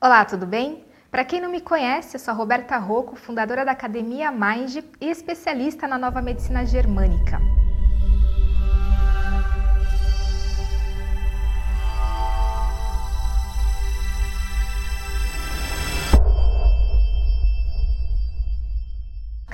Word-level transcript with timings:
Olá, 0.00 0.24
tudo 0.24 0.46
bem? 0.46 0.84
Para 1.10 1.24
quem 1.24 1.40
não 1.40 1.50
me 1.50 1.60
conhece, 1.60 2.14
eu 2.14 2.20
sou 2.20 2.30
a 2.30 2.36
Roberta 2.36 2.78
Rocco, 2.78 3.16
fundadora 3.16 3.64
da 3.64 3.72
Academia 3.72 4.30
Mind 4.30 4.76
e 5.00 5.10
especialista 5.10 5.88
na 5.88 5.98
nova 5.98 6.22
medicina 6.22 6.64
germânica. 6.64 7.40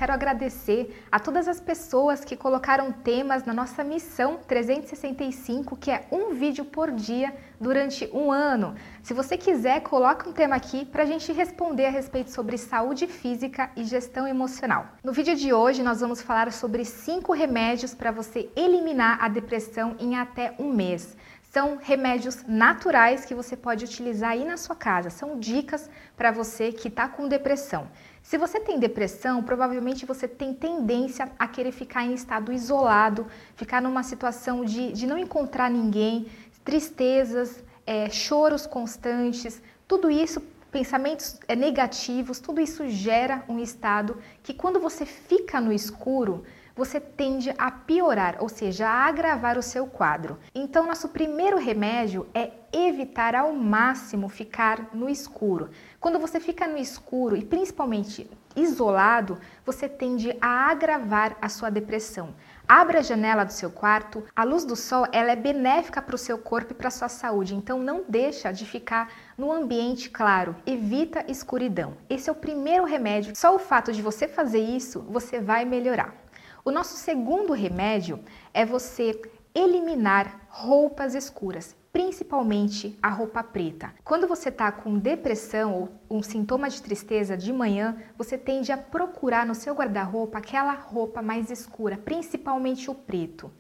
Quero 0.05 0.13
agradecer 0.13 1.03
a 1.11 1.19
todas 1.19 1.49
as 1.49 1.59
pessoas 1.59 2.23
que 2.23 2.37
colocaram 2.37 2.93
temas 2.93 3.47
na 3.47 3.55
nossa 3.55 3.83
missão 3.83 4.39
365, 4.47 5.77
que 5.79 5.91
é 5.91 6.07
um 6.13 6.35
vídeo 6.35 6.63
por 6.63 6.93
dia 6.93 7.35
durante 7.59 8.07
um 8.13 8.31
ano. 8.31 8.75
Se 9.03 9.15
você 9.15 9.39
quiser, 9.39 9.81
coloque 9.81 10.29
um 10.29 10.33
tema 10.33 10.57
aqui 10.57 10.85
para 10.85 11.05
a 11.05 11.07
gente 11.07 11.33
responder 11.33 11.87
a 11.87 11.91
respeito 11.91 12.31
sobre 12.31 12.59
saúde 12.59 13.07
física 13.07 13.71
e 13.75 13.83
gestão 13.85 14.29
emocional. 14.29 14.89
No 15.03 15.11
vídeo 15.11 15.35
de 15.35 15.55
hoje, 15.55 15.83
nós 15.83 16.03
vamos 16.03 16.21
falar 16.21 16.53
sobre 16.53 16.85
cinco 16.85 17.33
remédios 17.33 17.95
para 17.95 18.11
você 18.11 18.51
eliminar 18.55 19.17
a 19.25 19.29
depressão 19.29 19.97
em 19.99 20.17
até 20.17 20.55
um 20.59 20.71
mês. 20.71 21.17
São 21.55 21.79
remédios 21.81 22.45
naturais 22.49 23.25
que 23.25 23.33
você 23.33 23.57
pode 23.57 23.85
utilizar 23.85 24.31
aí 24.31 24.45
na 24.45 24.57
sua 24.57 24.75
casa. 24.75 25.09
São 25.09 25.39
dicas 25.39 25.89
para 26.17 26.33
você 26.33 26.73
que 26.73 26.89
está 26.89 27.07
com 27.07 27.29
depressão. 27.29 27.87
Se 28.21 28.37
você 28.37 28.59
tem 28.59 28.81
depressão, 28.81 29.41
provavelmente 29.41 30.05
você 30.05 30.27
tem 30.27 30.53
tendência 30.53 31.31
a 31.39 31.47
querer 31.47 31.71
ficar 31.71 32.03
em 32.03 32.13
estado 32.13 32.53
isolado, 32.53 33.29
ficar 33.55 33.81
numa 33.81 34.03
situação 34.03 34.65
de, 34.65 34.91
de 34.91 35.07
não 35.07 35.17
encontrar 35.17 35.71
ninguém, 35.71 36.27
tristezas, 36.65 37.63
é, 37.87 38.11
choros 38.11 38.67
constantes, 38.67 39.63
tudo 39.87 40.11
isso, 40.11 40.41
pensamentos 40.73 41.39
é, 41.47 41.55
negativos, 41.55 42.41
tudo 42.41 42.61
isso 42.61 42.89
gera 42.89 43.45
um 43.49 43.61
estado 43.61 44.19
que 44.43 44.53
quando 44.53 44.81
você 44.81 45.07
fica 45.07 45.61
no 45.61 45.73
escuro, 45.73 46.43
você 46.75 46.99
tende 46.99 47.55
a 47.57 47.71
piorar, 47.71 48.37
ou 48.41 48.49
seja, 48.49 48.89
a 48.89 49.07
agravar 49.07 49.57
o 49.57 49.63
seu 49.63 49.87
quadro. 49.87 50.39
Então, 50.55 50.87
nosso 50.87 51.09
primeiro 51.09 51.59
remédio 51.59 52.27
é 52.35 52.51
evitar 52.73 53.35
ao 53.35 53.53
máximo 53.53 54.29
ficar 54.29 54.91
no 54.93 55.09
escuro. 55.09 55.71
Quando 56.01 56.19
você 56.19 56.41
fica 56.41 56.67
no 56.67 56.77
escuro 56.77 57.37
e 57.37 57.45
principalmente 57.45 58.29
isolado, 58.57 59.39
você 59.65 59.89
tende 59.89 60.37
a 60.41 60.71
agravar 60.71 61.37
a 61.41 61.49
sua 61.49 61.71
depressão. 61.71 62.35
Abra 62.67 63.01
a 63.01 63.03
janela 63.03 63.45
do 63.45 63.53
seu 63.53 63.71
quarto. 63.71 64.25
A 64.35 64.43
luz 64.43 64.65
do 64.65 64.75
sol 64.75 65.07
ela 65.13 65.33
é 65.33 65.37
benéfica 65.37 66.01
para 66.01 66.15
o 66.15 66.19
seu 66.19 66.39
corpo 66.39 66.73
e 66.73 66.75
para 66.75 66.89
a 66.89 66.91
sua 66.91 67.09
saúde. 67.09 67.55
Então 67.55 67.79
não 67.79 68.05
deixa 68.09 68.53
de 68.53 68.65
ficar 68.65 69.13
no 69.37 69.53
ambiente 69.53 70.09
claro. 70.09 70.57
Evita 70.65 71.25
escuridão. 71.29 71.95
Esse 72.09 72.31
é 72.31 72.33
o 72.33 72.37
primeiro 72.37 72.85
remédio. 72.85 73.37
Só 73.37 73.55
o 73.55 73.59
fato 73.59 73.93
de 73.93 74.01
você 74.01 74.27
fazer 74.27 74.61
isso, 74.61 75.01
você 75.03 75.41
vai 75.41 75.67
melhorar. 75.67 76.24
O 76.67 76.71
nosso 76.71 76.97
segundo 76.97 77.53
remédio 77.53 78.21
é 78.55 78.65
você 78.65 79.21
eliminar 79.55 80.47
roupas 80.49 81.15
escuras, 81.15 81.77
principalmente 81.93 82.99
a 83.03 83.11
roupa 83.11 83.43
preta. 83.43 83.93
Quando 84.03 84.27
você 84.27 84.49
está 84.49 84.73
com 84.73 84.99
depressão 84.99 85.91
ou 86.09 86.19
um 86.19 86.23
sintoma 86.23 86.71
de 86.71 86.81
tristeza 86.81 87.37
de 87.37 87.53
manhã, 87.53 87.99
você 88.17 88.39
tende 88.39 88.73
a 88.73 88.79
procurar 88.79 89.45
no 89.45 89.55
seu 89.55 89.75
guarda-roupa 89.75 90.39
aquela 90.39 90.73
roupa 90.73 91.21
mais 91.21 91.51
escura, 91.51 91.99
principalmente 91.99 92.91
o 92.91 92.95
preto. 92.95 93.53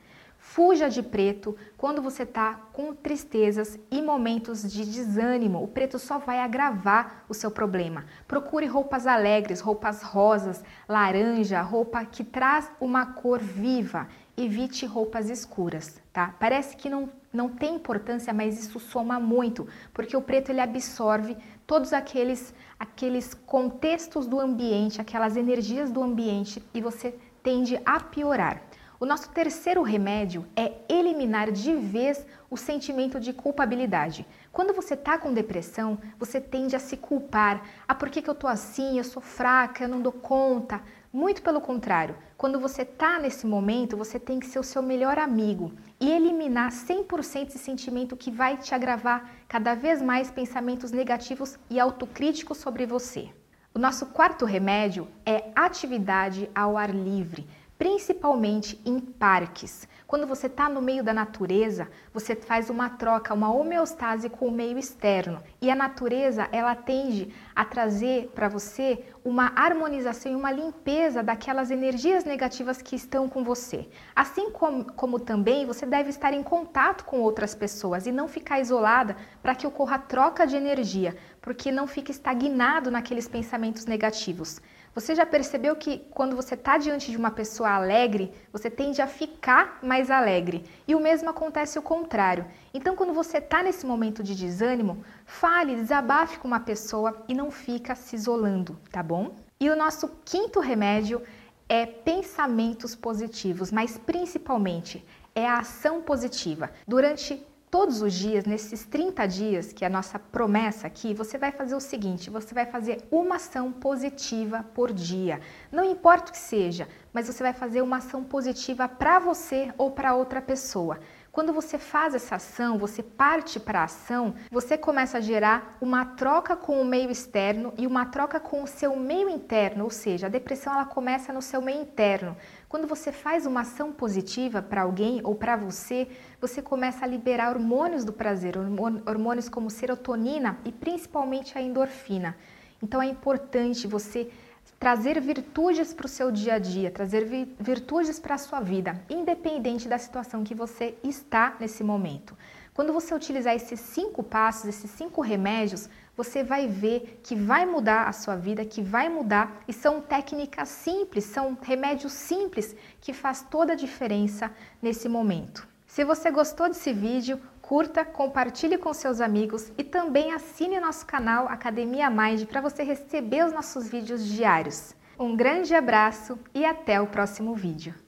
Fuja 0.47 0.89
de 0.89 1.03
preto 1.03 1.57
quando 1.77 2.01
você 2.01 2.23
está 2.23 2.55
com 2.73 2.95
tristezas 2.95 3.77
e 3.91 4.01
momentos 4.01 4.63
de 4.63 4.85
desânimo. 4.85 5.61
O 5.61 5.67
preto 5.67 5.99
só 5.99 6.19
vai 6.19 6.39
agravar 6.39 7.25
o 7.29 7.35
seu 7.35 7.51
problema. 7.51 8.05
Procure 8.29 8.67
roupas 8.67 9.05
alegres, 9.05 9.61
roupas 9.61 10.03
rosas, 10.03 10.63
laranja, 10.89 11.61
roupa 11.61 12.05
que 12.05 12.23
traz 12.23 12.71
uma 12.79 13.05
cor 13.05 13.41
viva. 13.41 14.07
Evite 14.37 14.87
roupas 14.87 15.29
escuras, 15.29 16.01
tá? 16.13 16.35
Parece 16.39 16.77
que 16.77 16.89
não, 16.89 17.09
não 17.33 17.49
tem 17.49 17.75
importância, 17.75 18.33
mas 18.33 18.63
isso 18.63 18.79
soma 18.79 19.19
muito, 19.19 19.67
porque 19.93 20.17
o 20.17 20.23
preto 20.23 20.51
ele 20.51 20.61
absorve 20.61 21.37
todos 21.67 21.93
aqueles, 21.93 22.55
aqueles 22.79 23.35
contextos 23.35 24.27
do 24.29 24.39
ambiente, 24.39 25.01
aquelas 25.01 25.37
energias 25.37 25.91
do 25.91 26.03
ambiente 26.03 26.63
e 26.73 26.81
você 26.81 27.17
tende 27.43 27.81
a 27.85 27.99
piorar. 27.99 28.63
O 29.05 29.07
nosso 29.07 29.29
terceiro 29.29 29.83
remédio 29.83 30.47
é 30.57 30.73
eliminar 30.89 31.53
de 31.53 31.75
vez 31.75 32.27
o 32.49 32.57
sentimento 32.57 33.21
de 33.21 33.35
culpabilidade. 33.35 34.27
Quando 34.51 34.73
você 34.73 34.95
está 34.95 35.19
com 35.19 35.35
depressão, 35.35 35.99
você 36.19 36.41
tende 36.41 36.75
a 36.75 36.79
se 36.79 36.97
culpar. 36.97 37.69
Ah, 37.87 37.95
por 37.95 38.09
que, 38.09 38.23
que 38.23 38.31
eu 38.31 38.33
estou 38.33 38.49
assim? 38.49 38.97
Eu 38.97 39.05
sou 39.05 39.21
fraca, 39.21 39.85
eu 39.85 39.91
não 39.91 40.01
dou 40.01 40.11
conta. 40.11 40.81
Muito 41.13 41.43
pelo 41.43 41.61
contrário, 41.61 42.17
quando 42.39 42.59
você 42.59 42.81
está 42.81 43.19
nesse 43.19 43.47
momento, 43.47 43.95
você 43.95 44.19
tem 44.19 44.41
que 44.41 44.47
ser 44.47 44.59
o 44.59 44.65
seu 44.65 44.81
melhor 44.81 45.19
amigo 45.19 45.75
e 46.01 46.11
eliminar 46.11 46.71
100% 46.71 47.49
esse 47.49 47.59
sentimento 47.59 48.17
que 48.17 48.31
vai 48.31 48.57
te 48.57 48.75
agravar 48.75 49.31
cada 49.47 49.75
vez 49.75 50.01
mais 50.01 50.31
pensamentos 50.31 50.93
negativos 50.93 51.59
e 51.69 51.79
autocríticos 51.79 52.57
sobre 52.57 52.87
você. 52.87 53.29
O 53.75 53.79
nosso 53.79 54.07
quarto 54.07 54.47
remédio 54.47 55.09
é 55.27 55.51
atividade 55.55 56.49
ao 56.55 56.79
ar 56.79 56.95
livre 56.95 57.47
principalmente 57.85 58.81
em 58.83 58.99
parques. 58.99 59.87
Quando 60.07 60.27
você 60.27 60.47
está 60.47 60.71
no 60.71 60.81
meio 60.81 61.05
da 61.05 61.13
natureza, 61.13 61.87
você 62.15 62.35
faz 62.35 62.71
uma 62.71 62.89
troca, 62.89 63.35
uma 63.35 63.53
homeostase 63.53 64.31
com 64.31 64.47
o 64.47 64.51
meio 64.51 64.79
externo. 64.79 65.43
E 65.61 65.71
a 65.71 65.75
natureza, 65.75 66.49
ela 66.51 66.75
tende 66.75 67.31
a 67.55 67.63
trazer 67.63 68.33
para 68.35 68.49
você 68.49 69.05
uma 69.23 69.53
harmonização 69.55 70.33
e 70.33 70.35
uma 70.35 70.51
limpeza 70.51 71.23
daquelas 71.23 71.71
energias 71.71 72.25
negativas 72.25 72.81
que 72.81 72.97
estão 72.97 73.29
com 73.29 73.45
você. 73.45 73.87
Assim 74.17 74.51
como, 74.51 74.87
como 74.95 75.21
também 75.21 75.67
você 75.67 75.85
deve 75.85 76.09
estar 76.09 76.33
em 76.33 76.43
contato 76.43 77.05
com 77.05 77.21
outras 77.21 77.55
pessoas 77.55 78.07
e 78.07 78.13
não 78.13 78.27
ficar 78.29 78.61
isolada 78.61 79.15
para 79.43 79.55
que 79.55 79.67
ocorra 79.67 79.99
troca 79.99 80.47
de 80.47 80.57
energia, 80.57 81.15
porque 81.43 81.71
não 81.71 81.87
fique 81.87 82.13
estagnado 82.13 82.91
naqueles 82.91 83.29
pensamentos 83.29 83.85
negativos. 83.85 84.59
Você 84.95 85.13
já 85.13 85.27
percebeu 85.27 85.75
que 85.75 85.99
quando 86.11 86.37
você 86.37 86.55
está 86.55 86.79
diante 86.79 87.11
de 87.11 87.17
uma 87.17 87.33
pessoa 87.33 87.71
alegre, 87.71 88.33
você 88.53 88.71
tende 88.71 89.03
a 89.03 89.09
ficar 89.09 89.81
mais 89.83 90.09
alegre? 90.09 90.65
E 90.87 90.95
o 90.95 91.01
mesmo 91.01 91.29
acontece 91.29 91.79
o 91.79 91.83
contrário. 91.83 92.47
Então, 92.73 92.95
quando 92.95 93.13
você 93.13 93.39
está 93.39 93.61
nesse 93.61 93.85
momento 93.85 94.23
de 94.23 94.37
desânimo, 94.37 95.05
fale, 95.27 95.75
desabafe 95.75 96.39
com 96.39 96.47
uma 96.47 96.61
pessoa 96.61 97.25
e 97.27 97.35
não 97.35 97.51
fica 97.51 97.97
se 97.97 98.15
isolando, 98.15 98.79
tá 98.93 99.03
bom? 99.03 99.35
E 99.59 99.69
o 99.69 99.77
nosso 99.77 100.09
quinto 100.25 100.61
remédio 100.61 101.21
é 101.69 101.85
pensamentos 101.87 102.95
positivos, 102.95 103.73
mas 103.73 103.99
principalmente 103.99 105.05
é 105.35 105.45
a 105.45 105.59
ação 105.59 106.03
positiva. 106.03 106.71
Durante 106.87 107.45
todos 107.75 108.01
os 108.03 108.15
dias, 108.15 108.45
nesses 108.45 108.87
30 108.87 109.27
dias, 109.27 109.73
que 109.73 109.85
é 109.85 109.89
a 109.89 109.91
nossa 109.91 110.17
promessa 110.17 110.87
aqui, 110.87 111.13
você 111.13 111.37
vai 111.37 111.51
fazer 111.51 111.75
o 111.75 111.81
seguinte: 111.81 112.31
você 112.31 112.55
vai 112.55 112.67
fazer 112.67 113.05
uma 113.11 113.35
ação 113.35 113.73
positiva 113.73 114.65
por 114.73 114.93
dia. 114.93 115.41
Não 115.73 115.83
importa 115.83 116.31
o 116.31 116.33
que 116.33 116.39
seja, 116.39 116.87
mas 117.13 117.27
você 117.27 117.43
vai 117.43 117.53
fazer 117.53 117.83
uma 117.83 117.97
ação 117.97 118.23
positiva 118.23 118.87
para 118.87 119.19
você 119.19 119.75
ou 119.77 119.91
para 119.91 120.15
outra 120.15 120.41
pessoa. 120.41 121.01
Quando 121.33 121.53
você 121.53 121.77
faz 121.79 122.15
essa 122.15 122.37
ação, 122.37 122.79
você 122.79 123.03
parte 123.03 123.59
para 123.59 123.81
a 123.81 123.85
ação, 123.85 124.37
você 124.53 124.79
começa 124.79 125.19
a 125.19 125.21
gerar 125.21 125.77
uma 125.81 126.05
troca 126.05 126.55
com 126.55 126.81
o 126.81 126.85
meio 126.85 127.11
externo 127.11 127.75
e 127.77 127.89
uma 127.89 128.07
troca 128.07 128.39
com 128.39 128.63
o 128.63 128.69
seu 128.69 128.95
meio 128.95 129.29
interno, 129.29 129.83
ou 129.83 129.91
seja, 129.91 130.27
a 130.27 130.31
depressão 130.31 130.73
ela 130.75 130.85
começa 130.85 131.33
no 131.33 131.43
seu 131.43 131.61
meio 131.61 131.83
interno. 131.83 132.37
Quando 132.75 132.89
você 132.89 133.13
faz 133.13 133.47
uma 133.47 133.61
ação 133.61 133.93
positiva 133.93 134.61
para 134.61 134.83
alguém 134.83 135.21
ou 135.23 135.37
para 135.37 135.55
você, 135.55 136.09
você 136.41 136.61
começa 136.61 137.05
a 137.05 137.09
liberar 137.09 137.51
hormônios 137.55 138.05
do 138.05 138.13
prazer, 138.13 138.57
hormônios 138.59 139.49
como 139.49 139.71
serotonina 139.71 140.59
e 140.65 140.73
principalmente 140.73 141.57
a 141.57 141.63
endorfina. 141.63 142.37
Então 142.83 143.01
é 143.01 143.07
importante 143.07 143.87
você 143.87 144.29
trazer 144.77 145.21
virtudes 145.21 145.95
para 145.95 146.07
o 146.07 146.09
seu 146.09 146.33
dia 146.33 146.55
a 146.55 146.59
dia, 146.59 146.91
trazer 146.91 147.25
virtudes 147.61 148.19
para 148.19 148.35
a 148.35 148.39
sua 148.39 148.59
vida, 148.59 149.01
independente 149.09 149.87
da 149.87 149.97
situação 149.97 150.43
que 150.43 150.53
você 150.53 150.99
está 151.05 151.55
nesse 151.61 151.85
momento. 151.85 152.37
Quando 152.75 152.93
você 152.93 153.15
utilizar 153.15 153.55
esses 153.55 153.79
cinco 153.79 154.21
passos, 154.21 154.65
esses 154.65 154.91
cinco 154.91 155.21
remédios, 155.21 155.89
você 156.17 156.43
vai 156.43 156.67
ver 156.69 157.21
que 157.23 157.35
vai 157.35 157.67
mudar 157.67 158.09
a 158.09 158.13
sua 158.13 158.37
vida, 158.37 158.65
que 158.65 158.83
vai 158.83 159.09
mudar 159.09 159.63
e 159.67 159.73
são 159.73 160.01
técnicas 160.01 160.69
simples, 160.69 161.25
são 161.25 161.57
remédios 161.61 162.13
simples 162.13 162.75
que 163.01 163.13
faz 163.13 163.43
toda 163.43 163.73
a 163.73 163.77
diferença 163.77 164.51
nesse 164.81 165.09
momento. 165.09 165.67
Se 165.87 166.05
você 166.05 166.31
gostou 166.31 166.69
desse 166.69 166.93
vídeo, 166.93 167.41
curta, 167.63 168.05
compartilhe 168.05 168.77
com 168.77 168.93
seus 168.93 169.21
amigos 169.21 169.73
e 169.79 169.85
também 169.85 170.33
assine 170.33 170.81
nosso 170.81 171.07
canal 171.07 171.47
Academia 171.49 172.11
Mind 172.11 172.45
para 172.47 172.61
você 172.61 172.83
receber 172.83 173.45
os 173.47 173.53
nossos 173.53 173.89
vídeos 173.89 174.25
diários. 174.25 174.95
Um 175.19 175.37
grande 175.37 175.75
abraço 175.75 176.39
e 176.53 176.65
até 176.65 177.01
o 177.01 177.07
próximo 177.07 177.55
vídeo. 177.55 178.04